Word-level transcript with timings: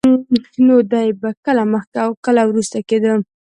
نو 0.65 0.75
دی 0.91 1.07
به 1.21 1.29
کله 1.45 1.63
مخکې 1.73 1.97
او 2.03 2.09
کله 2.25 2.41
وروسته 2.45 2.77
کېده. 2.89 3.11